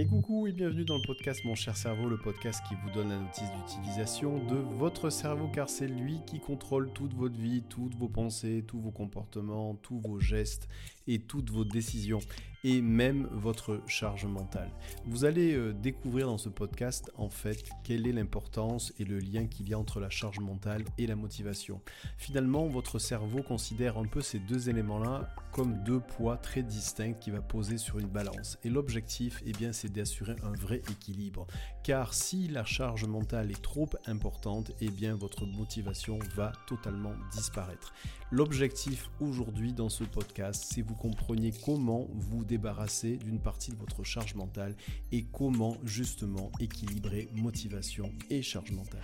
[0.00, 3.10] Et coucou et bienvenue dans le podcast Mon cher cerveau, le podcast qui vous donne
[3.10, 7.94] la notice d'utilisation de votre cerveau car c'est lui qui contrôle toute votre vie, toutes
[7.96, 10.70] vos pensées, tous vos comportements, tous vos gestes
[11.10, 12.20] et toutes vos décisions
[12.64, 14.70] et même votre charge mentale.
[15.06, 19.46] Vous allez euh, découvrir dans ce podcast en fait quelle est l'importance et le lien
[19.46, 21.80] qu'il y a entre la charge mentale et la motivation.
[22.18, 27.30] Finalement, votre cerveau considère un peu ces deux éléments-là comme deux poids très distincts qui
[27.30, 28.58] va poser sur une balance.
[28.62, 31.46] Et l'objectif, eh bien, c'est d'assurer un vrai équilibre.
[31.82, 37.92] Car si la charge mentale est trop importante, eh bien, votre motivation va totalement disparaître.
[38.30, 44.04] L'objectif aujourd'hui dans ce podcast, c'est vous compreniez comment vous débarrasser d'une partie de votre
[44.04, 44.76] charge mentale
[45.12, 49.00] et comment justement équilibrer motivation et charge mentale.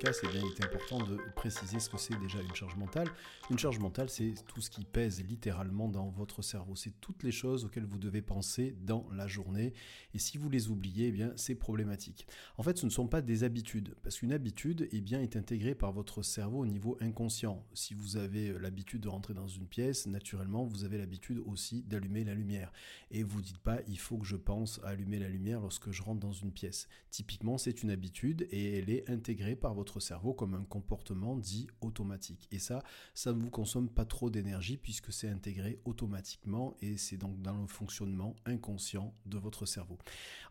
[0.00, 3.06] Podcast, eh bien, il est important de préciser ce que c'est déjà une charge mentale.
[3.50, 6.74] Une charge mentale, c'est tout ce qui pèse littéralement dans votre cerveau.
[6.74, 9.74] C'est toutes les choses auxquelles vous devez penser dans la journée.
[10.14, 12.26] Et si vous les oubliez, eh bien, c'est problématique.
[12.56, 15.74] En fait, ce ne sont pas des habitudes, parce qu'une habitude eh bien, est intégrée
[15.74, 17.62] par votre cerveau au niveau inconscient.
[17.74, 22.24] Si vous avez l'habitude de rentrer dans une pièce, naturellement, vous avez l'habitude aussi d'allumer
[22.24, 22.72] la lumière.
[23.10, 26.02] Et vous dites pas, il faut que je pense à allumer la lumière lorsque je
[26.02, 26.88] rentre dans une pièce.
[27.10, 31.66] Typiquement, c'est une habitude et elle est intégrée par votre cerveau comme un comportement dit
[31.80, 32.46] automatique.
[32.52, 37.16] Et ça, ça ne vous consomme pas trop d'énergie puisque c'est intégré automatiquement et c'est
[37.16, 39.98] donc dans le fonctionnement inconscient de votre cerveau.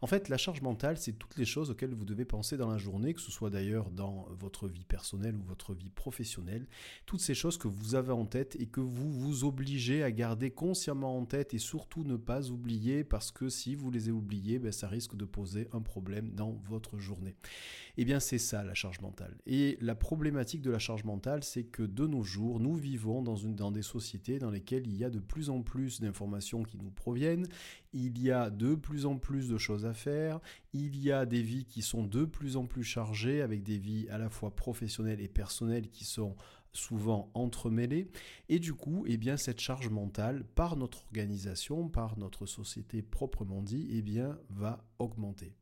[0.02, 2.78] En fait, la charge mentale, c'est toutes les choses auxquelles vous devez penser dans la
[2.78, 6.68] journée, que ce soit d'ailleurs dans votre vie personnelle ou votre vie professionnelle,
[7.06, 10.52] toutes ces choses que vous avez en tête et que vous vous obligez à garder
[10.52, 14.72] consciemment en tête et surtout ne pas oublier parce que si vous les avez ben,
[14.72, 17.36] ça risque de poser un problème dans votre journée.
[17.98, 19.29] Et eh bien c'est ça la charge mentale.
[19.46, 23.36] Et la problématique de la charge mentale, c'est que de nos jours, nous vivons dans,
[23.36, 26.92] une, des sociétés dans lesquelles il y a de plus en plus d'informations qui nous
[26.92, 27.48] proviennent,
[27.94, 30.40] il y a de plus en plus de choses à faire,
[30.74, 34.08] il y a des vies qui sont de plus en plus chargées, avec des vies
[34.10, 36.36] à la fois professionnelles et personnelles qui sont
[36.72, 38.10] souvent entremêlées.
[38.48, 43.88] Et du coup, eh cette charge mentale, par notre organisation, par notre société proprement dit,
[43.92, 45.56] eh va augmenter.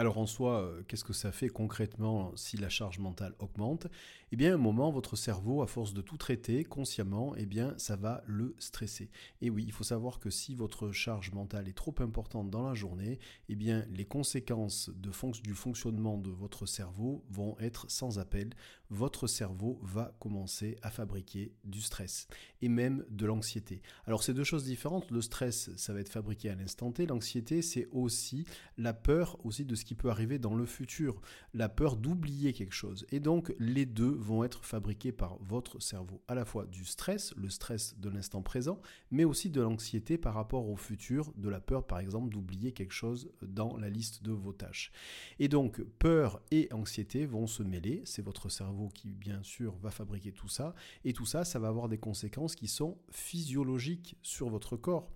[0.00, 3.88] Alors en soi, euh, qu'est-ce que ça fait concrètement si la charge mentale augmente?
[4.30, 7.74] Eh bien, à un moment, votre cerveau, à force de tout traiter consciemment, eh bien,
[7.78, 9.10] ça va le stresser.
[9.40, 12.74] Et oui, il faut savoir que si votre charge mentale est trop importante dans la
[12.74, 18.50] journée, eh bien, les conséquences du fonctionnement de votre cerveau vont être sans appel.
[18.90, 22.28] Votre cerveau va commencer à fabriquer du stress
[22.62, 23.82] et même de l'anxiété.
[24.06, 25.10] Alors, c'est deux choses différentes.
[25.10, 27.06] Le stress, ça va être fabriqué à l'instant T.
[27.06, 31.20] L'anxiété, c'est aussi la peur aussi de ce peut arriver dans le futur,
[31.54, 33.06] la peur d'oublier quelque chose.
[33.10, 37.34] Et donc les deux vont être fabriqués par votre cerveau, à la fois du stress,
[37.36, 41.60] le stress de l'instant présent, mais aussi de l'anxiété par rapport au futur, de la
[41.60, 44.92] peur par exemple d'oublier quelque chose dans la liste de vos tâches.
[45.38, 49.90] Et donc peur et anxiété vont se mêler, c'est votre cerveau qui bien sûr va
[49.90, 50.74] fabriquer tout ça,
[51.04, 55.10] et tout ça, ça va avoir des conséquences qui sont physiologiques sur votre corps.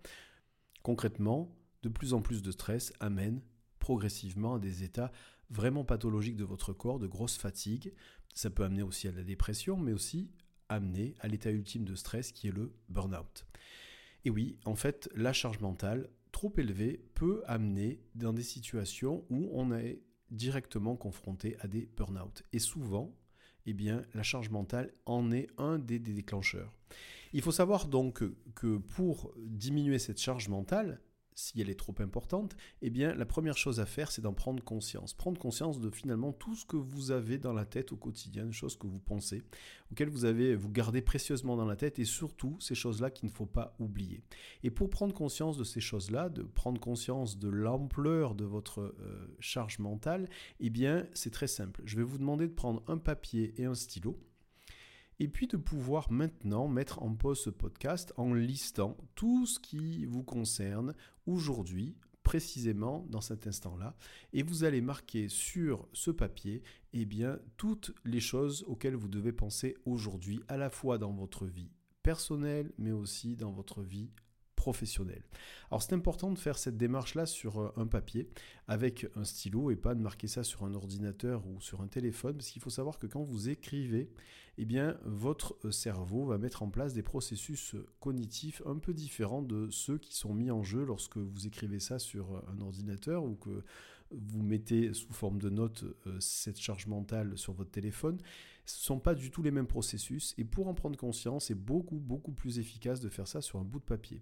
[0.82, 3.40] Concrètement, de plus en plus de stress amène
[3.82, 5.10] progressivement à des états
[5.50, 7.92] vraiment pathologiques de votre corps, de grosse fatigue.
[8.32, 10.30] Ça peut amener aussi à la dépression, mais aussi
[10.68, 13.44] amener à l'état ultime de stress qui est le burn-out.
[14.24, 19.50] Et oui, en fait, la charge mentale trop élevée peut amener dans des situations où
[19.52, 20.00] on est
[20.30, 22.44] directement confronté à des burn-out.
[22.52, 23.12] Et souvent,
[23.66, 26.72] eh bien, la charge mentale en est un des, des déclencheurs.
[27.32, 28.22] Il faut savoir donc
[28.54, 31.00] que pour diminuer cette charge mentale,
[31.34, 34.62] si elle est trop importante, eh bien la première chose à faire, c'est d'en prendre
[34.62, 35.14] conscience.
[35.14, 38.52] Prendre conscience de finalement tout ce que vous avez dans la tête au quotidien, des
[38.52, 39.42] choses que vous pensez,
[39.90, 43.34] auxquelles vous avez vous gardez précieusement dans la tête, et surtout ces choses-là qu'il ne
[43.34, 44.22] faut pas oublier.
[44.62, 49.36] Et pour prendre conscience de ces choses-là, de prendre conscience de l'ampleur de votre euh,
[49.40, 50.28] charge mentale,
[50.60, 51.82] eh bien c'est très simple.
[51.84, 54.18] Je vais vous demander de prendre un papier et un stylo
[55.22, 60.04] et puis de pouvoir maintenant mettre en pause ce podcast en listant tout ce qui
[60.04, 60.96] vous concerne
[61.26, 63.94] aujourd'hui, précisément dans cet instant-là,
[64.32, 69.30] et vous allez marquer sur ce papier eh bien, toutes les choses auxquelles vous devez
[69.30, 71.70] penser aujourd'hui, à la fois dans votre vie
[72.02, 74.10] personnelle, mais aussi dans votre vie
[75.70, 78.28] Alors c'est important de faire cette démarche-là sur euh, un papier
[78.68, 82.36] avec un stylo et pas de marquer ça sur un ordinateur ou sur un téléphone
[82.36, 84.10] parce qu'il faut savoir que quand vous écrivez,
[84.58, 88.94] eh bien votre euh, cerveau va mettre en place des processus euh, cognitifs un peu
[88.94, 93.24] différents de ceux qui sont mis en jeu lorsque vous écrivez ça sur un ordinateur
[93.24, 93.64] ou que
[94.10, 95.84] vous mettez sous forme de notes
[96.20, 98.18] cette charge mentale sur votre téléphone.
[98.66, 101.54] Ce ne sont pas du tout les mêmes processus et pour en prendre conscience, c'est
[101.54, 104.20] beaucoup beaucoup plus efficace de faire ça sur un bout de papier.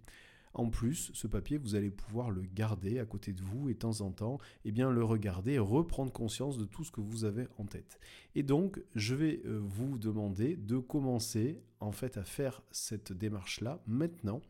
[0.52, 3.78] En plus, ce papier, vous allez pouvoir le garder à côté de vous et de
[3.78, 7.46] temps en temps, eh bien, le regarder reprendre conscience de tout ce que vous avez
[7.58, 8.00] en tête.
[8.34, 13.80] Et donc, je vais euh, vous demander de commencer en fait à faire cette démarche-là
[13.86, 14.42] maintenant.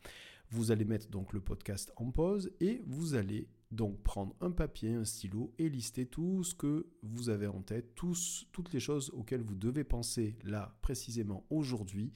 [0.50, 4.94] Vous allez mettre donc le podcast en pause et vous allez donc prendre un papier,
[4.94, 9.42] un stylo et lister tout ce que vous avez en tête, toutes les choses auxquelles
[9.42, 12.12] vous devez penser là précisément aujourd'hui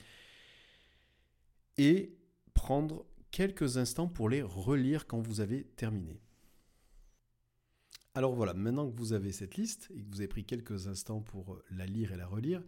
[1.76, 2.16] et
[2.54, 6.20] prendre quelques instants pour les relire quand vous avez terminé.
[8.14, 11.20] Alors voilà, maintenant que vous avez cette liste et que vous avez pris quelques instants
[11.20, 12.62] pour la lire et la relire,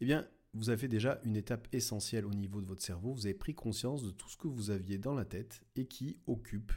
[0.00, 3.12] eh bien, vous avez déjà une étape essentielle au niveau de votre cerveau.
[3.12, 6.16] Vous avez pris conscience de tout ce que vous aviez dans la tête et qui
[6.26, 6.72] occupe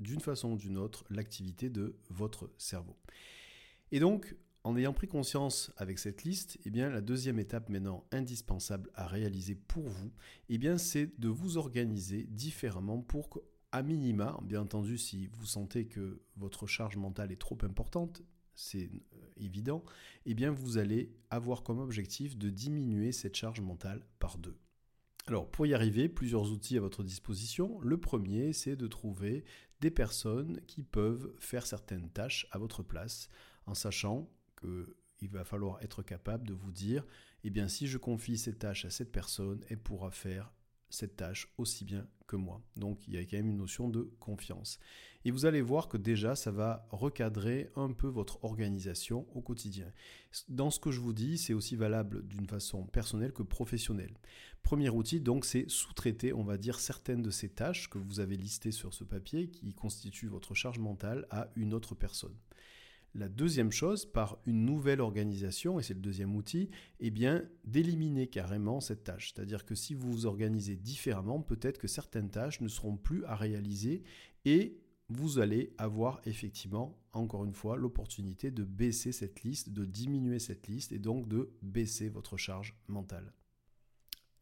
[0.00, 2.96] d'une façon ou d'une autre l'activité de votre cerveau.
[3.92, 4.34] Et donc,
[4.64, 9.06] en ayant pris conscience avec cette liste, eh bien, la deuxième étape maintenant indispensable à
[9.06, 10.12] réaliser pour vous,
[10.48, 15.86] eh bien, c'est de vous organiser différemment pour qu'à minima, bien entendu, si vous sentez
[15.86, 18.22] que votre charge mentale est trop importante,
[18.54, 19.82] c'est euh, évident,
[20.26, 24.58] eh bien, vous allez avoir comme objectif de diminuer cette charge mentale par deux.
[25.26, 27.80] Alors, pour y arriver, plusieurs outils à votre disposition.
[27.80, 29.44] Le premier, c'est de trouver
[29.80, 33.28] des personnes qui peuvent faire certaines tâches à votre place,
[33.66, 34.28] en sachant
[34.62, 37.04] il va falloir être capable de vous dire,
[37.44, 40.52] eh bien si je confie cette tâche à cette personne, elle pourra faire
[40.90, 42.62] cette tâche aussi bien que moi.
[42.76, 44.78] Donc il y a quand même une notion de confiance.
[45.24, 49.92] Et vous allez voir que déjà ça va recadrer un peu votre organisation au quotidien.
[50.48, 54.16] Dans ce que je vous dis, c'est aussi valable d'une façon personnelle que professionnelle.
[54.62, 58.36] Premier outil donc c'est sous-traiter, on va dire certaines de ces tâches que vous avez
[58.36, 62.36] listées sur ce papier qui constituent votre charge mentale à une autre personne.
[63.14, 66.70] La deuxième chose, par une nouvelle organisation, et c'est le deuxième outil,
[67.00, 69.32] eh bien, d'éliminer carrément cette tâche.
[69.32, 73.34] C'est-à-dire que si vous vous organisez différemment, peut-être que certaines tâches ne seront plus à
[73.34, 74.04] réaliser
[74.44, 74.78] et
[75.08, 80.68] vous allez avoir effectivement, encore une fois, l'opportunité de baisser cette liste, de diminuer cette
[80.68, 83.32] liste et donc de baisser votre charge mentale.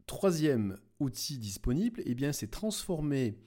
[0.07, 3.39] Troisième outil disponible, eh bien, c'est transformer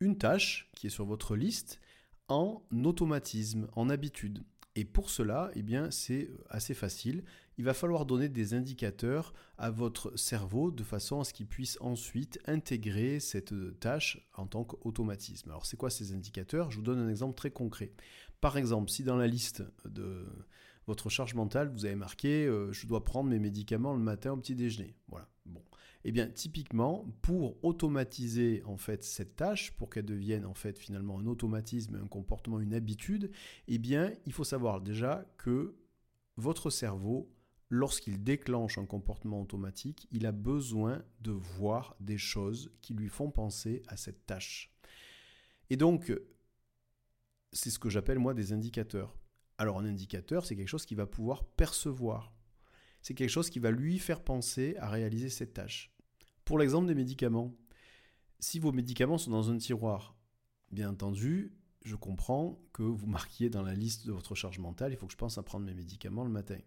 [0.00, 1.80] une tâche qui est sur votre liste
[2.28, 4.44] en automatisme, en habitude.
[4.76, 7.22] Et pour cela, eh bien, c'est assez facile.
[7.58, 11.78] Il va falloir donner des indicateurs à votre cerveau de façon à ce qu'il puisse
[11.80, 15.50] ensuite intégrer cette tâche en tant qu'automatisme.
[15.50, 16.72] Alors, c'est quoi ces indicateurs?
[16.72, 17.92] Je vous donne un exemple très concret.
[18.40, 20.26] Par exemple, si dans la liste de
[20.88, 24.36] votre charge mentale, vous avez marqué euh, je dois prendre mes médicaments le matin au
[24.36, 24.96] petit déjeuner.
[25.08, 25.28] Voilà.
[25.46, 25.62] Bon.
[26.06, 31.18] Eh bien, typiquement, pour automatiser en fait cette tâche, pour qu'elle devienne en fait finalement
[31.18, 33.30] un automatisme, un comportement, une habitude,
[33.68, 35.74] eh bien, il faut savoir déjà que
[36.36, 37.32] votre cerveau,
[37.70, 43.30] lorsqu'il déclenche un comportement automatique, il a besoin de voir des choses qui lui font
[43.30, 44.70] penser à cette tâche.
[45.70, 46.12] Et donc,
[47.52, 49.16] c'est ce que j'appelle moi des indicateurs.
[49.56, 52.34] Alors un indicateur, c'est quelque chose qui va pouvoir percevoir.
[53.00, 55.93] C'est quelque chose qui va lui faire penser à réaliser cette tâche.
[56.44, 57.54] Pour l'exemple des médicaments,
[58.38, 60.14] si vos médicaments sont dans un tiroir,
[60.70, 64.96] bien entendu, je comprends que vous marquiez dans la liste de votre charge mentale, il
[64.96, 66.58] faut que je pense à prendre mes médicaments le matin.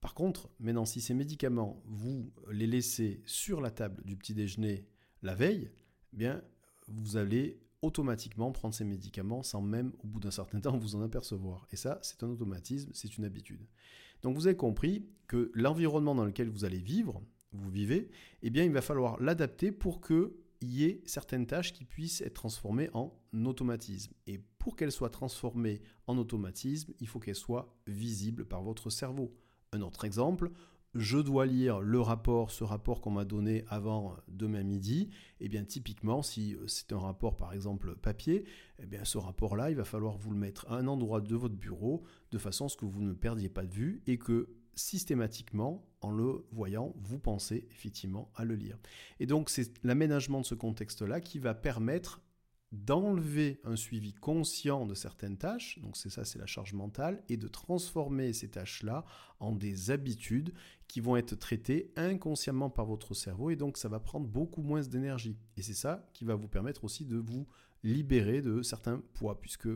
[0.00, 4.86] Par contre, maintenant, si ces médicaments, vous les laissez sur la table du petit déjeuner
[5.22, 5.70] la veille,
[6.12, 6.42] bien,
[6.88, 11.02] vous allez automatiquement prendre ces médicaments sans même, au bout d'un certain temps, vous en
[11.02, 11.66] apercevoir.
[11.70, 13.66] Et ça, c'est un automatisme, c'est une habitude.
[14.22, 17.22] Donc vous avez compris que l'environnement dans lequel vous allez vivre,
[17.52, 18.10] vous vivez,
[18.42, 20.30] eh bien il va falloir l'adapter pour qu'il
[20.62, 23.12] y ait certaines tâches qui puissent être transformées en
[23.44, 24.12] automatisme.
[24.26, 29.34] Et pour qu'elles soient transformées en automatisme, il faut qu'elles soient visibles par votre cerveau.
[29.72, 30.50] Un autre exemple,
[30.94, 35.64] je dois lire le rapport, ce rapport qu'on m'a donné avant demain midi, eh bien
[35.64, 38.44] typiquement, si c'est un rapport par exemple papier,
[38.80, 41.54] eh bien ce rapport-là, il va falloir vous le mettre à un endroit de votre
[41.54, 42.02] bureau,
[42.32, 46.10] de façon à ce que vous ne perdiez pas de vue et que systématiquement, en
[46.10, 48.78] le voyant, vous pensez effectivement à le lire.
[49.18, 52.20] Et donc c'est l'aménagement de ce contexte-là qui va permettre
[52.72, 57.36] d'enlever un suivi conscient de certaines tâches, donc c'est ça, c'est la charge mentale, et
[57.36, 59.04] de transformer ces tâches-là
[59.40, 60.52] en des habitudes
[60.86, 64.82] qui vont être traitées inconsciemment par votre cerveau, et donc ça va prendre beaucoup moins
[64.82, 65.36] d'énergie.
[65.56, 67.46] Et c'est ça qui va vous permettre aussi de vous
[67.82, 69.68] libérer de certains poids, puisque,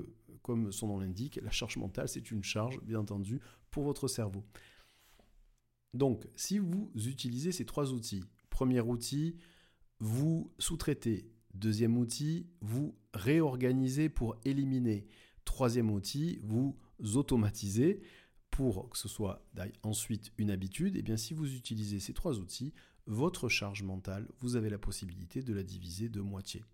[0.42, 3.40] comme son nom l'indique, la charge mentale, c'est une charge, bien entendu,
[3.72, 4.44] pour votre cerveau.
[5.94, 9.36] Donc, si vous utilisez ces trois outils, premier outil,
[10.00, 15.06] vous sous-traitez Deuxième outil, vous réorganisez pour éliminer.
[15.44, 16.76] Troisième outil, vous
[17.14, 18.02] automatisez
[18.50, 19.46] pour que ce soit
[19.84, 20.96] ensuite une habitude.
[20.96, 22.74] Et eh bien si vous utilisez ces trois outils,
[23.06, 26.64] votre charge mentale, vous avez la possibilité de la diviser de moitié.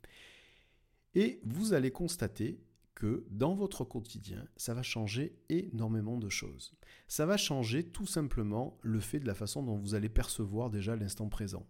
[1.14, 2.58] Et vous allez constater
[3.00, 6.74] que dans votre quotidien, ça va changer énormément de choses.
[7.08, 10.96] Ça va changer tout simplement le fait de la façon dont vous allez percevoir déjà
[10.96, 11.66] l'instant présent.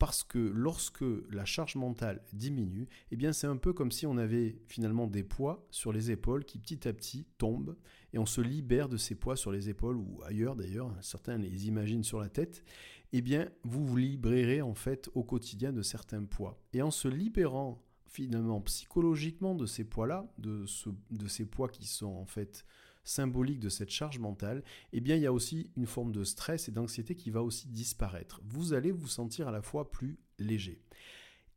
[0.00, 4.18] Parce que lorsque la charge mentale diminue, eh bien c'est un peu comme si on
[4.18, 7.76] avait finalement des poids sur les épaules qui petit à petit tombent
[8.12, 11.68] et on se libère de ces poids sur les épaules ou ailleurs d'ailleurs, certains les
[11.68, 12.64] imaginent sur la tête.
[13.12, 16.60] Eh bien, vous vous libérez en fait au quotidien de certains poids.
[16.72, 22.26] Et en se libérant finalement psychologiquement de ces poids-là, de, ces poids qui sont en
[22.26, 22.64] fait
[23.04, 26.68] symbolique de cette charge mentale, eh bien il y a aussi une forme de stress
[26.68, 28.40] et d'anxiété qui va aussi disparaître.
[28.44, 30.82] Vous allez vous sentir à la fois plus léger.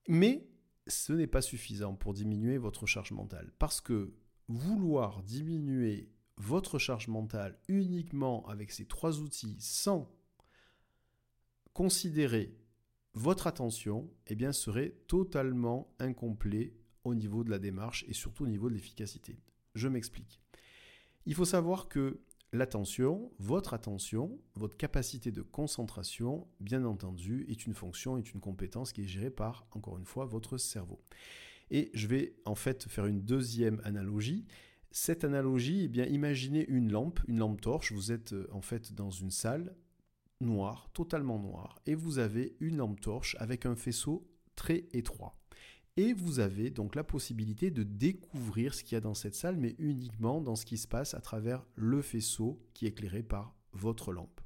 [0.07, 0.47] Mais
[0.87, 4.13] ce n'est pas suffisant pour diminuer votre charge mentale parce que
[4.47, 10.11] vouloir diminuer votre charge mentale uniquement avec ces trois outils sans
[11.73, 12.57] considérer
[13.13, 16.73] votre attention, eh bien serait totalement incomplet
[17.03, 19.39] au niveau de la démarche et surtout au niveau de l'efficacité.
[19.75, 20.39] Je m'explique.
[21.25, 22.21] Il faut savoir que
[22.53, 28.91] l'attention, votre attention, votre capacité de concentration, bien entendu, est une fonction, est une compétence
[28.91, 31.01] qui est gérée par, encore une fois, votre cerveau.
[31.71, 34.45] Et je vais en fait faire une deuxième analogie.
[34.91, 37.91] Cette analogie, eh bien, imaginez une lampe, une lampe torche.
[37.91, 39.75] Vous êtes euh, en fait dans une salle
[40.41, 45.37] noire, totalement noire, et vous avez une lampe torche avec un faisceau très étroit.
[45.97, 49.57] Et vous avez donc la possibilité de découvrir ce qu'il y a dans cette salle,
[49.57, 53.53] mais uniquement dans ce qui se passe à travers le faisceau qui est éclairé par
[53.73, 54.39] votre lampe.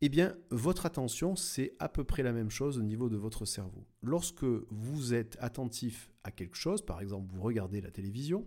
[0.00, 3.44] Eh bien, votre attention, c'est à peu près la même chose au niveau de votre
[3.44, 3.86] cerveau.
[4.02, 8.46] Lorsque vous êtes attentif à quelque chose, par exemple, vous regardez la télévision,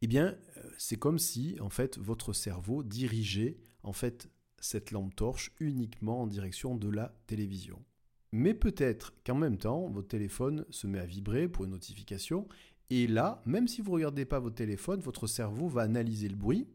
[0.00, 4.28] eh bien, euh, c'est comme si, en fait, votre cerveau dirigeait, en fait,
[4.60, 7.82] cette lampe torche uniquement en direction de la télévision.
[8.32, 12.46] Mais peut-être qu'en même temps, votre téléphone se met à vibrer pour une notification.
[12.90, 16.36] Et là, même si vous ne regardez pas votre téléphone, votre cerveau va analyser le
[16.36, 16.66] bruit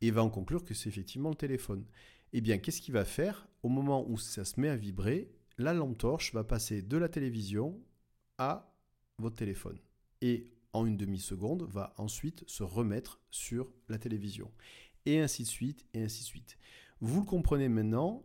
[0.00, 1.84] et va en conclure que c'est effectivement le téléphone.
[2.32, 5.74] Eh bien, qu'est-ce qu'il va faire Au moment où ça se met à vibrer, la
[5.74, 7.80] lampe torche va passer de la télévision
[8.38, 8.72] à
[9.18, 9.78] votre téléphone.
[10.20, 14.50] Et en une demi-seconde, va ensuite se remettre sur la télévision.
[15.06, 16.58] Et ainsi de suite, et ainsi de suite.
[17.06, 18.22] Vous le comprenez maintenant,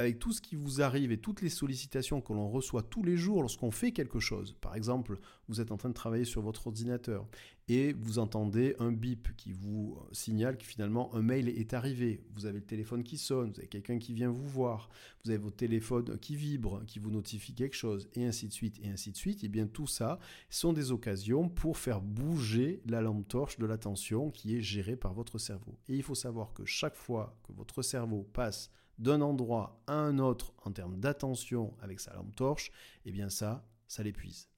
[0.00, 3.18] avec tout ce qui vous arrive et toutes les sollicitations que l'on reçoit tous les
[3.18, 6.68] jours lorsqu'on fait quelque chose, par exemple, vous êtes en train de travailler sur votre
[6.68, 7.26] ordinateur
[7.68, 12.46] et vous entendez un bip qui vous signale que finalement un mail est arrivé, vous
[12.46, 14.88] avez le téléphone qui sonne, vous avez quelqu'un qui vient vous voir,
[15.22, 18.80] vous avez votre téléphone qui vibre, qui vous notifie quelque chose, et ainsi de suite,
[18.82, 23.02] et ainsi de suite, et bien tout ça sont des occasions pour faire bouger la
[23.02, 25.76] lampe torche de l'attention qui est gérée par votre cerveau.
[25.90, 30.18] Et il faut savoir que chaque fois que votre cerveau passe d'un endroit à un
[30.18, 32.70] autre en termes d'attention avec sa lampe torche,
[33.04, 34.48] eh bien ça, ça l'épuise.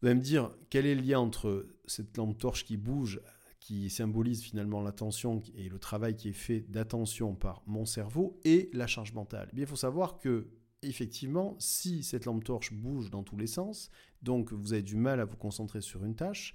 [0.00, 3.22] Vous allez me dire, quel est le lien entre cette lampe torche qui bouge,
[3.60, 8.68] qui symbolise finalement l'attention et le travail qui est fait d'attention par mon cerveau, et
[8.74, 9.48] la charge mentale?
[9.52, 10.50] Eh bien, Il faut savoir que,
[10.82, 13.88] effectivement, si cette lampe torche bouge dans tous les sens,
[14.20, 16.54] donc vous avez du mal à vous concentrer sur une tâche,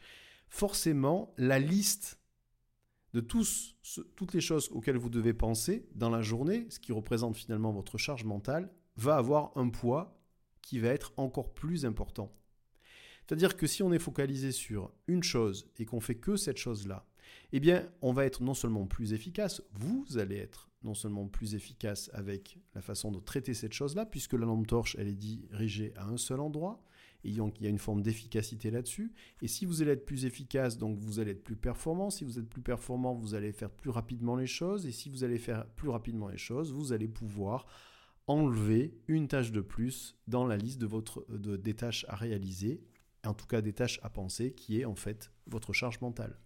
[0.49, 2.18] forcément, la liste
[3.13, 7.71] de toutes les choses auxquelles vous devez penser dans la journée, ce qui représente finalement
[7.71, 10.21] votre charge mentale, va avoir un poids
[10.61, 12.35] qui va être encore plus important.
[13.25, 17.05] C'est-à-dire que si on est focalisé sur une chose et qu'on fait que cette chose-là,
[17.51, 21.55] eh bien, on va être non seulement plus efficace, vous allez être non seulement plus
[21.55, 25.93] efficace avec la façon de traiter cette chose-là, puisque la lampe torche, elle est dirigée
[25.95, 26.83] à un seul endroit,
[27.23, 29.11] et donc, il y a une forme d'efficacité là-dessus.
[29.41, 32.09] Et si vous allez être plus efficace, donc vous allez être plus performant.
[32.09, 34.85] Si vous êtes plus performant, vous allez faire plus rapidement les choses.
[34.85, 37.65] Et si vous allez faire plus rapidement les choses, vous allez pouvoir
[38.27, 42.83] enlever une tâche de plus dans la liste de votre, de, des tâches à réaliser,
[43.25, 46.39] en tout cas des tâches à penser, qui est en fait votre charge mentale.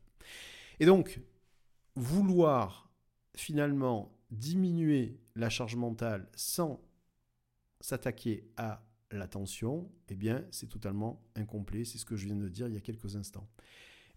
[0.79, 1.19] Et donc,
[1.95, 2.89] vouloir
[3.35, 6.81] finalement diminuer la charge mentale sans
[7.81, 8.83] s'attaquer à
[9.17, 11.85] l'attention, eh bien, c'est totalement incomplet.
[11.85, 13.47] C'est ce que je viens de dire il y a quelques instants.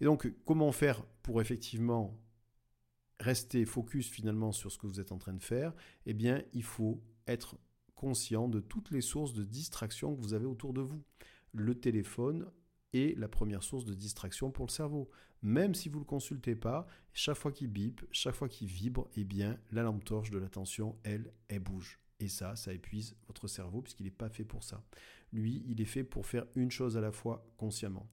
[0.01, 2.19] Et donc, comment faire pour effectivement
[3.19, 5.75] rester focus finalement sur ce que vous êtes en train de faire?
[6.05, 7.59] Eh bien, il faut être
[7.95, 11.03] conscient de toutes les sources de distraction que vous avez autour de vous.
[11.53, 12.51] Le téléphone
[12.93, 15.11] est la première source de distraction pour le cerveau.
[15.43, 19.09] Même si vous ne le consultez pas, chaque fois qu'il bip, chaque fois qu'il vibre,
[19.17, 21.99] eh bien, la lampe torche de l'attention, elle, elle bouge.
[22.21, 24.83] Et ça, ça épuise votre cerveau puisqu'il n'est pas fait pour ça.
[25.33, 28.09] Lui, il est fait pour faire une chose à la fois consciemment.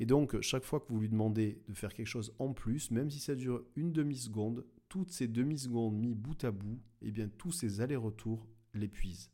[0.00, 3.10] Et donc, chaque fois que vous lui demandez de faire quelque chose en plus, même
[3.10, 7.52] si ça dure une demi-seconde, toutes ces demi-secondes mis bout à bout, eh bien, tous
[7.52, 9.30] ces allers-retours l'épuisent.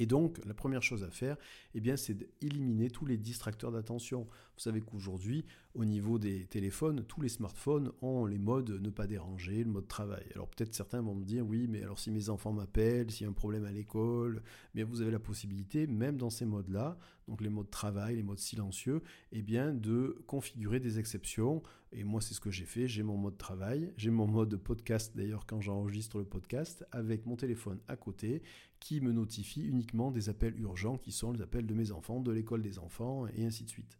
[0.00, 1.36] Et donc, la première chose à faire,
[1.74, 4.22] eh c'est d'éliminer tous les distracteurs d'attention.
[4.22, 9.06] Vous savez qu'aujourd'hui, au niveau des téléphones, tous les smartphones ont les modes ne pas
[9.06, 10.24] déranger, le mode travail.
[10.34, 13.26] Alors peut-être certains vont me dire, oui, mais alors si mes enfants m'appellent, s'il y
[13.26, 14.42] a un problème à l'école,
[14.74, 18.38] bien vous avez la possibilité, même dans ces modes-là, donc les modes travail, les modes
[18.38, 19.02] silencieux,
[19.32, 21.62] eh bien de configurer des exceptions.
[21.92, 22.86] Et moi, c'est ce que j'ai fait.
[22.86, 27.36] J'ai mon mode travail, j'ai mon mode podcast d'ailleurs quand j'enregistre le podcast, avec mon
[27.36, 28.42] téléphone à côté
[28.78, 32.30] qui me notifie uniquement des appels urgents qui sont les appels de mes enfants, de
[32.30, 33.98] l'école des enfants, et ainsi de suite.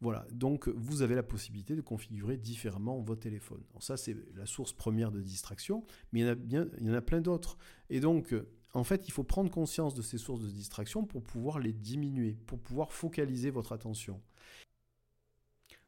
[0.00, 3.62] Voilà, donc vous avez la possibilité de configurer différemment votre téléphone.
[3.80, 6.90] ça, c'est la source première de distraction, mais il y en a, bien, il y
[6.90, 7.58] en a plein d'autres.
[7.90, 8.34] Et donc,
[8.74, 12.36] en fait, il faut prendre conscience de ces sources de distraction pour pouvoir les diminuer,
[12.46, 14.20] pour pouvoir focaliser votre attention.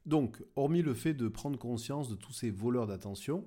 [0.07, 3.45] Donc, hormis le fait de prendre conscience de tous ces voleurs d'attention,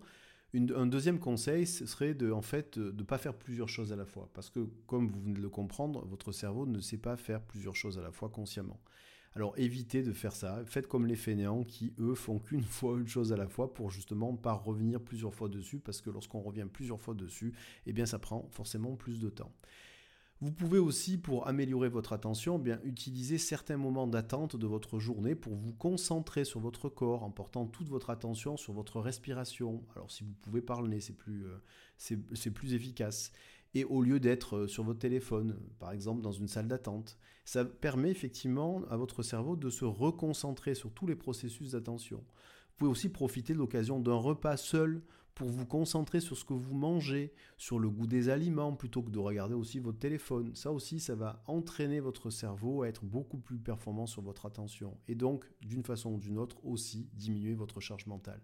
[0.53, 4.29] un deuxième conseil, serait de en fait de pas faire plusieurs choses à la fois,
[4.33, 7.75] parce que comme vous venez de le comprendre, votre cerveau ne sait pas faire plusieurs
[7.75, 8.79] choses à la fois consciemment.
[9.35, 10.63] Alors évitez de faire ça.
[10.65, 13.91] Faites comme les fainéants qui, eux, font qu'une fois une chose à la fois pour
[13.91, 17.53] justement pas revenir plusieurs fois dessus, parce que lorsqu'on revient plusieurs fois dessus,
[17.85, 19.53] eh bien ça prend forcément plus de temps.
[20.41, 24.97] Vous pouvez aussi, pour améliorer votre attention, eh bien utiliser certains moments d'attente de votre
[24.97, 29.83] journée pour vous concentrer sur votre corps en portant toute votre attention sur votre respiration.
[29.95, 33.33] Alors si vous pouvez parler, c'est plus, euh, c'est plus efficace.
[33.75, 37.65] Et au lieu d'être euh, sur votre téléphone, par exemple dans une salle d'attente, ça
[37.65, 42.19] permet effectivement à votre cerveau de se reconcentrer sur tous les processus d'attention.
[42.19, 45.01] Vous pouvez aussi profiter de l'occasion d'un repas seul
[45.39, 49.09] pour vous concentrer sur ce que vous mangez, sur le goût des aliments, plutôt que
[49.09, 50.53] de regarder aussi votre téléphone.
[50.53, 54.97] Ça aussi, ça va entraîner votre cerveau à être beaucoup plus performant sur votre attention.
[55.07, 58.41] Et donc, d'une façon ou d'une autre, aussi diminuer votre charge mentale.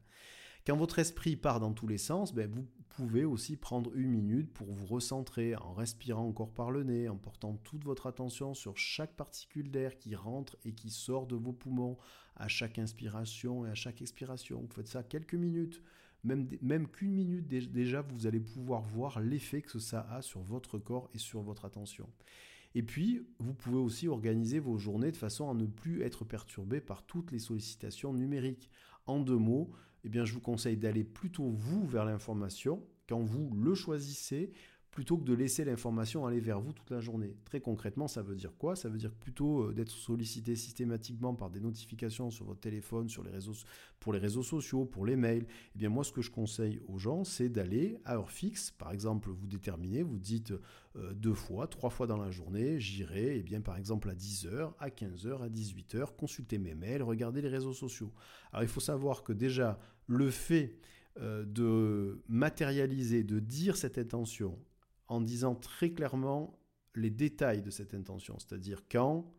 [0.66, 4.54] Quand votre esprit part dans tous les sens, ben, vous pouvez aussi prendre une minute
[4.54, 8.78] pour vous recentrer en respirant encore par le nez, en portant toute votre attention sur
[8.78, 11.98] chaque particule d'air qui rentre et qui sort de vos poumons
[12.38, 14.62] à chaque inspiration et à chaque expiration.
[14.62, 15.84] Vous faites ça quelques minutes
[16.26, 21.10] même, qu'une minute déjà, vous allez pouvoir voir l'effet que ça a sur votre corps
[21.14, 22.10] et sur votre attention.
[22.74, 26.82] Et puis, vous pouvez aussi organiser vos journées de façon à ne plus être perturbé
[26.82, 28.70] par toutes les sollicitations numériques.
[29.06, 29.72] En deux mots,
[30.04, 34.52] eh bien, je vous conseille d'aller plutôt vous vers l'information quand vous le choisissez
[34.96, 37.36] plutôt que de laisser l'information aller vers vous toute la journée.
[37.44, 38.78] Très concrètement, ça veut dire quoi?
[38.78, 43.22] Ça veut dire plutôt euh, d'être sollicité systématiquement par des notifications sur votre téléphone, sur
[43.22, 43.52] les réseaux,
[44.00, 45.46] pour les réseaux sociaux, pour les mails.
[45.76, 48.72] Eh bien, moi, ce que je conseille aux gens, c'est d'aller à heure fixe.
[48.72, 50.54] Par exemple, vous déterminez, vous dites
[50.96, 54.72] euh, deux fois, trois fois dans la journée, j'irai, eh bien, par exemple, à 10h,
[54.80, 58.14] à 15h, à 18h, consulter mes mails, regarder les réseaux sociaux.
[58.54, 59.78] Alors, il faut savoir que déjà,
[60.08, 60.80] le fait
[61.20, 64.58] euh, de matérialiser, de dire cette intention
[65.08, 66.60] en disant très clairement
[66.96, 69.32] les détails de cette intention, c'est-à-dire quand,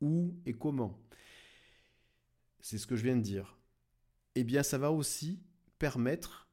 [0.00, 0.98] où et comment.
[2.60, 3.58] C'est ce que je viens de dire.
[4.34, 5.40] Eh bien, ça va aussi
[5.78, 6.48] permettre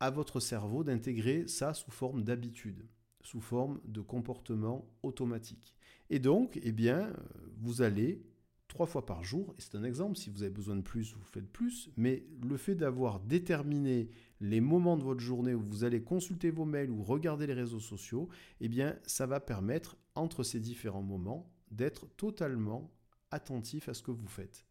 [0.00, 2.86] à votre cerveau d'intégrer ça sous forme d'habitude,
[3.22, 5.74] sous forme de comportement automatique.
[6.10, 7.12] Et donc, eh bien,
[7.56, 8.22] vous allez
[8.68, 11.24] trois fois par jour, et c'est un exemple, si vous avez besoin de plus, vous
[11.24, 16.02] faites plus, mais le fait d'avoir déterminé les moments de votre journée où vous allez
[16.02, 18.28] consulter vos mails ou regarder les réseaux sociaux,
[18.60, 22.92] eh bien, ça va permettre, entre ces différents moments, d'être totalement
[23.30, 24.67] attentif à ce que vous faites.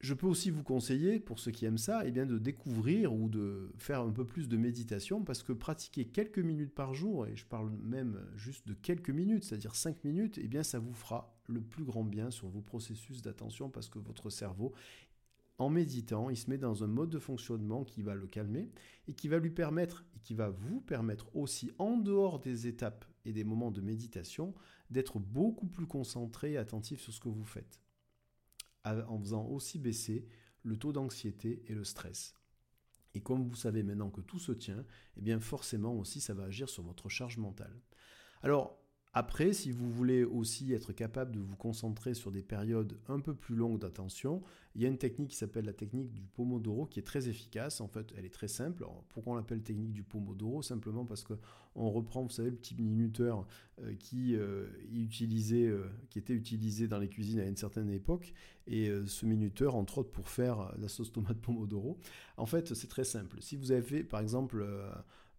[0.00, 3.28] Je peux aussi vous conseiller, pour ceux qui aiment ça, eh bien de découvrir ou
[3.28, 7.34] de faire un peu plus de méditation, parce que pratiquer quelques minutes par jour, et
[7.34, 11.36] je parle même juste de quelques minutes, c'est-à-dire 5 minutes, eh bien ça vous fera
[11.48, 14.72] le plus grand bien sur vos processus d'attention, parce que votre cerveau,
[15.58, 18.70] en méditant, il se met dans un mode de fonctionnement qui va le calmer
[19.08, 23.04] et qui va lui permettre, et qui va vous permettre aussi, en dehors des étapes
[23.24, 24.54] et des moments de méditation,
[24.90, 27.80] d'être beaucoup plus concentré et attentif sur ce que vous faites
[28.84, 30.26] en faisant aussi baisser
[30.62, 32.34] le taux d'anxiété et le stress.
[33.14, 34.84] Et comme vous savez maintenant que tout se tient,
[35.16, 37.80] eh bien forcément aussi ça va agir sur votre charge mentale.
[38.42, 38.78] Alors,
[39.14, 43.34] Après, si vous voulez aussi être capable de vous concentrer sur des périodes un peu
[43.34, 44.42] plus longues d'attention,
[44.74, 47.80] il y a une technique qui s'appelle la technique du Pomodoro qui est très efficace.
[47.80, 48.84] En fait, elle est très simple.
[49.08, 50.62] pourquoi on l'appelle technique du Pomodoro?
[50.62, 53.46] Simplement parce qu'on reprend, vous savez, le petit minuteur
[53.80, 58.34] euh, qui, euh, euh, qui était utilisé dans les cuisines à une certaine époque.
[58.66, 61.98] Et ce minuteur, entre autres, pour faire la sauce tomate Pomodoro.
[62.36, 63.38] En fait, c'est très simple.
[63.40, 64.62] Si vous avez fait, par exemple,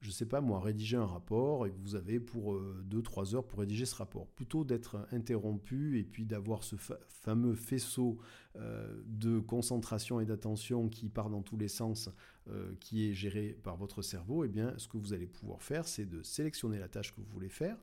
[0.01, 2.55] je sais pas moi, rédiger un rapport et que vous avez pour
[2.89, 4.27] 2-3 euh, heures pour rédiger ce rapport.
[4.27, 6.75] Plutôt d'être interrompu et puis d'avoir ce
[7.07, 8.17] fameux faisceau
[8.55, 12.09] euh, de concentration et d'attention qui part dans tous les sens,
[12.49, 15.87] euh, qui est géré par votre cerveau, eh bien, ce que vous allez pouvoir faire,
[15.87, 17.77] c'est de sélectionner la tâche que vous voulez faire.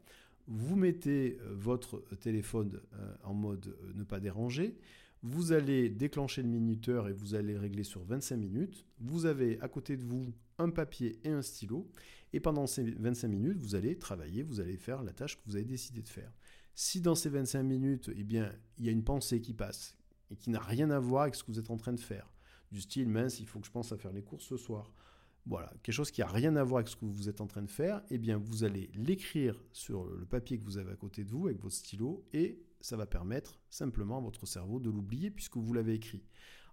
[0.48, 2.80] Vous mettez votre téléphone
[3.24, 4.78] en mode ne pas déranger.
[5.24, 8.86] Vous allez déclencher le minuteur et vous allez régler sur 25 minutes.
[9.00, 11.90] Vous avez à côté de vous un papier et un stylo.
[12.32, 15.56] Et pendant ces 25 minutes, vous allez travailler, vous allez faire la tâche que vous
[15.56, 16.32] avez décidé de faire.
[16.74, 19.96] Si dans ces 25 minutes, eh bien, il y a une pensée qui passe
[20.30, 22.30] et qui n'a rien à voir avec ce que vous êtes en train de faire,
[22.72, 24.92] du style mince, il faut que je pense à faire les courses ce soir.
[25.46, 27.62] Voilà, quelque chose qui n'a rien à voir avec ce que vous êtes en train
[27.62, 31.22] de faire, eh bien, vous allez l'écrire sur le papier que vous avez à côté
[31.22, 35.30] de vous avec votre stylo et ça va permettre simplement à votre cerveau de l'oublier
[35.30, 36.24] puisque vous l'avez écrit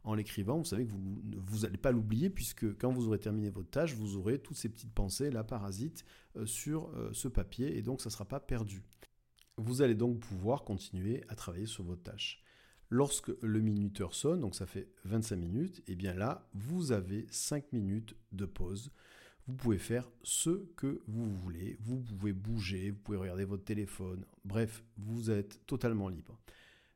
[0.03, 3.69] en l'écrivant, vous savez que vous n'allez pas l'oublier puisque quand vous aurez terminé votre
[3.69, 6.03] tâche, vous aurez toutes ces petites pensées, la parasite,
[6.35, 8.83] euh, sur euh, ce papier et donc ça ne sera pas perdu.
[9.57, 12.43] Vous allez donc pouvoir continuer à travailler sur votre tâche.
[12.89, 17.25] Lorsque le minuteur sonne, donc ça fait 25 minutes, et eh bien là, vous avez
[17.31, 18.91] 5 minutes de pause.
[19.47, 24.25] Vous pouvez faire ce que vous voulez, vous pouvez bouger, vous pouvez regarder votre téléphone,
[24.45, 26.39] bref, vous êtes totalement libre.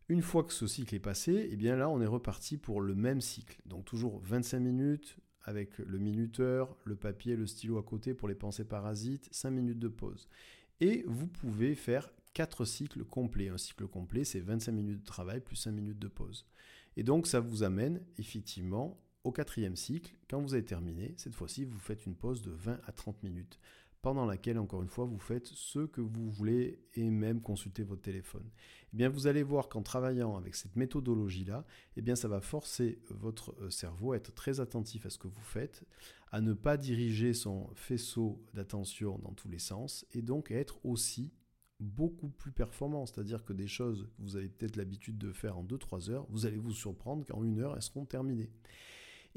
[0.10, 2.96] Une fois que ce cycle est passé, eh bien là, on est reparti pour le
[2.96, 3.60] même cycle.
[3.66, 8.36] Donc toujours 25 minutes avec le minuteur, le papier, le stylo à côté pour les
[8.36, 10.28] pensées parasites, 5 minutes de pause.
[10.80, 13.50] Et vous pouvez faire 4 cycles complets.
[13.50, 16.46] Un cycle complet, c'est 25 minutes de travail plus 5 minutes de pause.
[16.96, 20.16] Et donc ça vous amène effectivement au quatrième cycle.
[20.30, 23.60] Quand vous avez terminé, cette fois-ci, vous faites une pause de 20 à 30 minutes
[24.08, 28.04] pendant laquelle, encore une fois, vous faites ce que vous voulez et même consulter votre
[28.04, 28.50] téléphone.
[28.94, 31.66] Eh bien, vous allez voir qu'en travaillant avec cette méthodologie-là,
[31.98, 35.28] eh bien, ça va forcer votre euh, cerveau à être très attentif à ce que
[35.28, 35.84] vous faites,
[36.32, 40.80] à ne pas diriger son faisceau d'attention dans tous les sens et donc à être
[40.86, 41.34] aussi
[41.82, 43.06] beaucoup plus performant.
[43.08, 46.46] C'est-à-dire que des choses que vous avez peut-être l'habitude de faire en 2-3 heures, vous
[46.46, 48.52] allez vous surprendre qu'en une heure, elles seront terminées.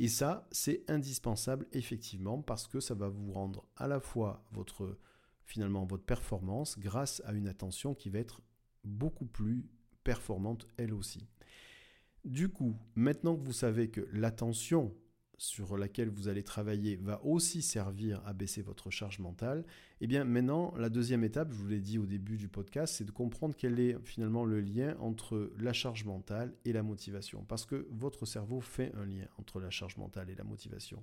[0.00, 4.98] Et ça, c'est indispensable effectivement parce que ça va vous rendre à la fois votre
[5.44, 8.40] finalement votre performance grâce à une attention qui va être
[8.82, 9.68] beaucoup plus
[10.02, 11.28] performante elle aussi.
[12.24, 14.94] Du coup, maintenant que vous savez que l'attention
[15.40, 19.64] sur laquelle vous allez travailler va aussi servir à baisser votre charge mentale,
[20.02, 23.06] eh bien maintenant, la deuxième étape, je vous l'ai dit au début du podcast, c'est
[23.06, 27.42] de comprendre quel est finalement le lien entre la charge mentale et la motivation.
[27.48, 31.02] Parce que votre cerveau fait un lien entre la charge mentale et la motivation.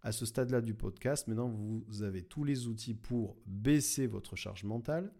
[0.00, 4.64] À ce stade-là du podcast, maintenant, vous avez tous les outils pour baisser votre charge
[4.64, 5.12] mentale,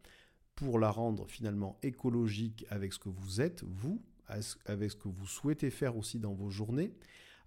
[0.54, 4.00] pour la rendre finalement écologique avec ce que vous êtes, vous,
[4.64, 6.94] avec ce que vous souhaitez faire aussi dans vos journées,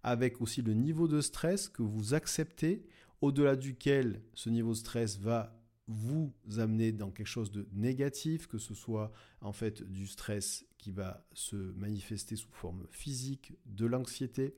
[0.04, 2.86] avec aussi le niveau de stress que vous acceptez,
[3.22, 8.60] au-delà duquel ce niveau de stress va vous amener dans quelque chose de négatif, que
[8.60, 14.56] ce soit en fait du stress qui va se manifester sous forme physique, de l'anxiété.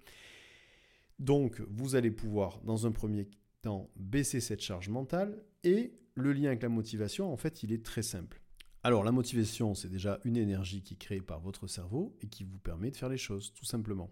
[1.20, 3.30] Donc vous allez pouvoir dans un premier
[3.62, 7.86] temps baisser cette charge mentale et le lien avec la motivation en fait il est
[7.86, 8.42] très simple.
[8.84, 12.44] Alors la motivation c'est déjà une énergie qui est créée par votre cerveau et qui
[12.44, 14.12] vous permet de faire les choses tout simplement.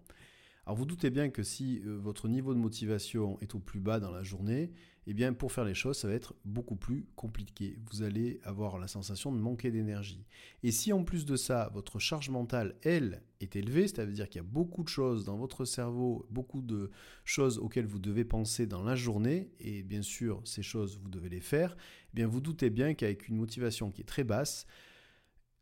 [0.70, 3.98] Alors vous doutez bien que si euh, votre niveau de motivation est au plus bas
[3.98, 4.70] dans la journée,
[5.08, 7.76] eh bien pour faire les choses, ça va être beaucoup plus compliqué.
[7.90, 10.24] Vous allez avoir la sensation de manquer d'énergie.
[10.62, 14.44] Et si en plus de ça, votre charge mentale, elle, est élevée, c'est-à-dire qu'il y
[14.44, 16.92] a beaucoup de choses dans votre cerveau, beaucoup de
[17.24, 21.30] choses auxquelles vous devez penser dans la journée, et bien sûr ces choses, vous devez
[21.30, 21.76] les faire,
[22.12, 24.68] eh bien vous doutez bien qu'avec une motivation qui est très basse,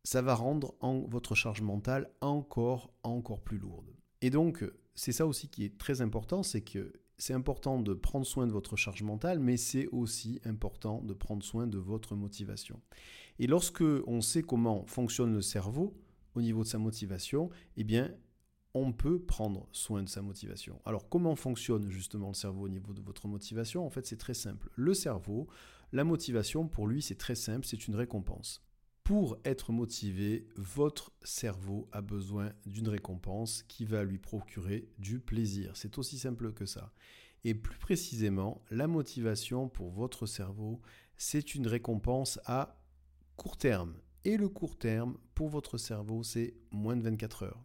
[0.05, 0.75] ça va rendre
[1.09, 3.89] votre charge mentale encore, encore plus lourde.
[4.21, 4.65] Et donc,
[4.99, 8.53] c'est ça aussi qui est très important, c'est que c'est important de prendre soin de
[8.53, 12.81] votre charge mentale, mais c'est aussi important de prendre soin de votre motivation.
[13.39, 15.97] Et lorsque on sait comment fonctionne le cerveau
[16.35, 18.13] au niveau de sa motivation, eh bien,
[18.75, 20.81] on peut prendre soin de sa motivation.
[20.85, 23.87] Alors, comment fonctionne justement le cerveau au niveau de votre motivation?
[23.87, 24.69] En fait, c'est très simple.
[24.75, 25.47] Le cerveau,
[25.93, 28.68] la motivation, pour lui, c'est très simple, c'est une récompense.
[29.09, 35.75] Pour être motivé, votre cerveau a besoin d'une récompense qui va lui procurer du plaisir.
[35.79, 36.93] C'est aussi simple que ça.
[37.43, 40.83] Et plus précisément, la motivation pour votre cerveau,
[41.17, 42.83] c'est une récompense à
[43.37, 43.95] court terme.
[44.27, 47.65] Et le court terme, pour votre cerveau, c'est moins de 24 heures.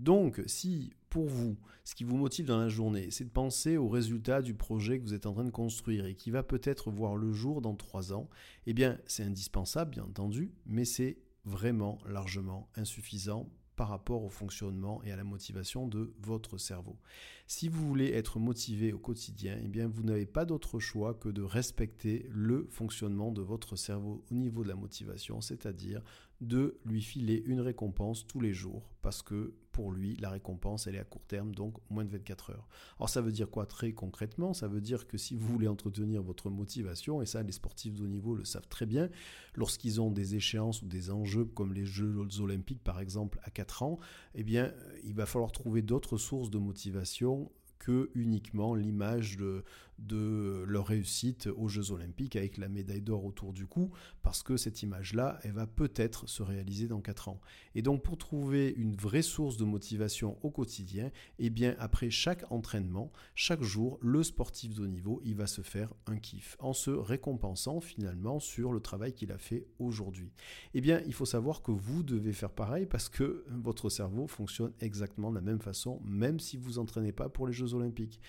[0.00, 3.88] Donc, si pour vous, ce qui vous motive dans la journée, c'est de penser au
[3.88, 7.16] résultat du projet que vous êtes en train de construire et qui va peut-être voir
[7.16, 8.28] le jour dans trois ans,
[8.66, 15.02] eh bien, c'est indispensable, bien entendu, mais c'est vraiment largement insuffisant par rapport au fonctionnement
[15.04, 16.98] et à la motivation de votre cerveau.
[17.46, 21.30] Si vous voulez être motivé au quotidien, eh bien vous n'avez pas d'autre choix que
[21.30, 26.02] de respecter le fonctionnement de votre cerveau au niveau de la motivation, c'est-à-dire
[26.40, 30.96] de lui filer une récompense tous les jours parce que pour lui, la récompense, elle
[30.96, 32.68] est à court terme, donc moins de 24 heures.
[32.98, 34.52] Alors ça veut dire quoi très concrètement?
[34.52, 38.04] Ça veut dire que si vous voulez entretenir votre motivation, et ça les sportifs de
[38.04, 39.08] haut niveau le savent très bien,
[39.54, 43.82] lorsqu'ils ont des échéances ou des enjeux comme les Jeux olympiques par exemple à 4
[43.82, 43.98] ans,
[44.34, 44.72] eh bien
[45.04, 49.64] il va falloir trouver d'autres sources de motivation que uniquement l'image de,
[50.00, 53.90] de leur réussite aux Jeux Olympiques avec la médaille d'or autour du cou,
[54.22, 57.40] parce que cette image-là, elle va peut-être se réaliser dans 4 ans.
[57.74, 62.50] Et donc pour trouver une vraie source de motivation au quotidien, eh bien après chaque
[62.50, 66.72] entraînement, chaque jour, le sportif de haut niveau, il va se faire un kiff, en
[66.72, 70.32] se récompensant finalement sur le travail qu'il a fait aujourd'hui.
[70.74, 74.72] Eh bien il faut savoir que vous devez faire pareil parce que votre cerveau fonctionne
[74.80, 78.20] exactement de la même façon, même si vous entraînez pas pour les Jeux Olympiques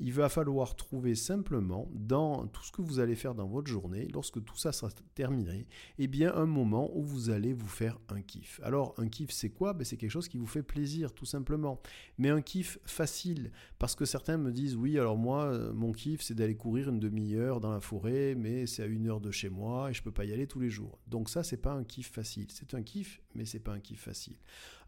[0.00, 4.08] il va falloir trouver simplement dans tout ce que vous allez faire dans votre journée,
[4.12, 5.66] lorsque tout ça sera terminé,
[5.98, 8.60] eh bien un moment où vous allez vous faire un kiff.
[8.64, 9.74] Alors un kiff c'est quoi?
[9.74, 11.80] Ben, C'est quelque chose qui vous fait plaisir tout simplement.
[12.16, 16.22] Mais un kiff facile, parce que certains me disent oui alors moi euh, mon kiff
[16.22, 19.50] c'est d'aller courir une demi-heure dans la forêt, mais c'est à une heure de chez
[19.50, 20.98] moi et je peux pas y aller tous les jours.
[21.06, 24.00] Donc ça c'est pas un kiff facile, c'est un kiff mais c'est pas un kiff
[24.00, 24.36] facile.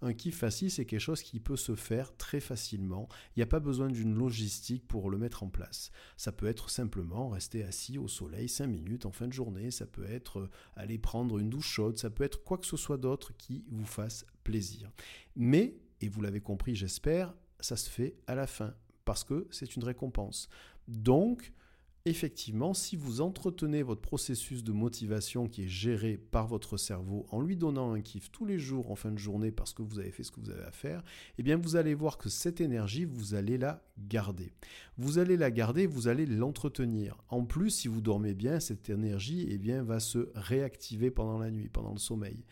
[0.01, 3.09] Un kiff facile, c'est quelque chose qui peut se faire très facilement.
[3.35, 5.91] Il n'y a pas besoin d'une logistique pour le mettre en place.
[6.17, 9.87] Ça peut être simplement rester assis au soleil 5 minutes en fin de journée, ça
[9.87, 12.99] peut être euh, aller prendre une douche chaude, ça peut être quoi que ce soit
[12.99, 14.91] d'autre qui vous fasse plaisir.
[15.37, 18.75] Mais, et vous l'avez compris j'espère, ça se fait à la fin,
[19.05, 20.49] parce que c'est une récompense.
[20.89, 21.53] Donc,
[22.05, 27.41] effectivement, si vous entretenez votre processus de motivation qui est géré par votre cerveau en
[27.41, 30.11] lui donnant un kiff tous les jours en fin de journée parce que vous avez
[30.11, 31.05] fait ce que vous avez à faire,
[31.39, 34.53] eh bien vous allez voir que cette énergie, vous allez la garder.
[34.99, 37.17] Vous allez la garder, vous allez l'entretenir.
[37.29, 41.51] En plus, si vous dormez bien, cette énergie eh bien, va se réactiver pendant la
[41.51, 42.45] nuit, pendant le sommeil.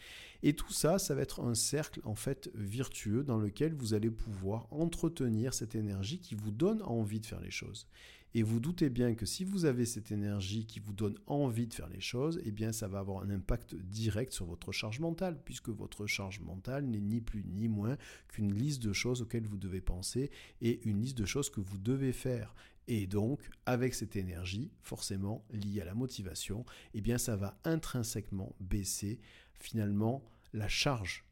[0.43, 4.11] Et tout ça, ça va être un cercle en fait virtueux dans lequel vous allez
[4.11, 7.87] pouvoir entretenir cette énergie qui vous donne envie de faire les choses.
[8.35, 11.75] Et vous doutez bien que si vous avez cette énergie qui vous donne envie de
[11.75, 15.41] faire les choses, eh bien ça va avoir un impact direct sur votre charge mentale,
[15.45, 17.97] puisque votre charge mentale n'est ni plus ni moins
[18.29, 21.79] qu'une liste de choses auxquelles vous devez penser et une liste de choses que vous
[21.79, 22.55] devez faire.
[22.87, 26.65] Et donc, avec cette énergie, forcément liée à la motivation,
[26.95, 29.21] eh bien ça va intrinsèquement baisser
[29.55, 31.25] finalement la charge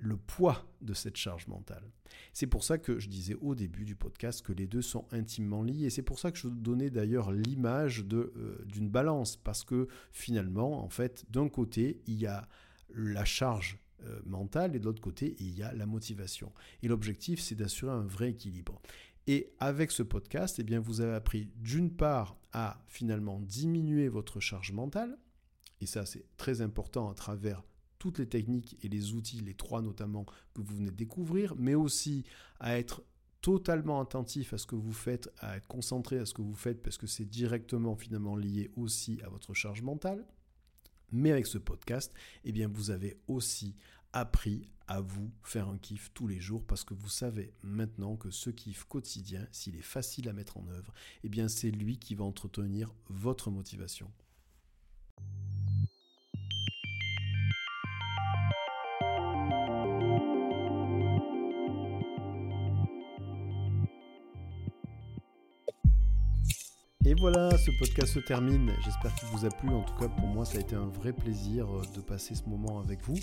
[0.00, 1.84] le poids de cette charge mentale.
[2.32, 5.62] C'est pour ça que je disais au début du podcast que les deux sont intimement
[5.62, 5.84] liés.
[5.84, 9.36] Et c'est pour ça que je donnais d'ailleurs l'image euh, d'une balance.
[9.36, 12.48] Parce que finalement, en fait, d'un côté, il y a
[12.94, 16.52] la charge euh, mentale et de l'autre côté, il y a la motivation.
[16.82, 18.80] Et l'objectif, c'est d'assurer un vrai équilibre.
[19.26, 24.40] Et avec ce podcast, eh bien, vous avez appris d'une part à finalement diminuer votre
[24.40, 25.18] charge mentale.
[25.80, 27.62] Et ça, c'est très important à travers
[28.00, 31.76] toutes les techniques et les outils, les trois notamment, que vous venez de découvrir, mais
[31.76, 32.24] aussi
[32.58, 33.04] à être
[33.42, 36.82] totalement attentif à ce que vous faites, à être concentré à ce que vous faites,
[36.82, 40.26] parce que c'est directement finalement lié aussi à votre charge mentale.
[41.12, 42.12] Mais avec ce podcast,
[42.44, 43.76] eh bien, vous avez aussi
[44.12, 48.30] appris à vous faire un kiff tous les jours parce que vous savez maintenant que
[48.30, 52.14] ce kiff quotidien, s'il est facile à mettre en œuvre, eh bien, c'est lui qui
[52.14, 54.10] va entretenir votre motivation.
[67.10, 68.70] Et voilà, ce podcast se termine.
[68.84, 69.68] J'espère qu'il vous a plu.
[69.70, 72.48] En tout cas, pour moi, ça a été un vrai plaisir euh, de passer ce
[72.48, 73.16] moment avec vous.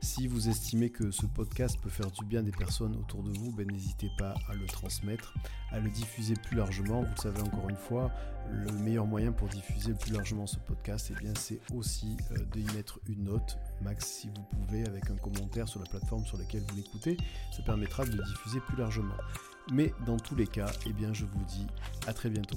[0.00, 3.52] Si vous estimez que ce podcast peut faire du bien des personnes autour de vous,
[3.52, 5.34] ben, n'hésitez pas à le transmettre,
[5.72, 7.02] à le diffuser plus largement.
[7.02, 8.10] Vous le savez encore une fois,
[8.50, 12.98] le meilleur moyen pour diffuser plus largement ce podcast, eh c'est aussi euh, d'y mettre
[13.10, 16.76] une note, max si vous pouvez, avec un commentaire sur la plateforme sur laquelle vous
[16.76, 17.18] l'écoutez.
[17.54, 19.16] Ça permettra de le diffuser plus largement.
[19.70, 21.66] Mais dans tous les cas, eh bien, je vous dis
[22.06, 22.56] à très bientôt.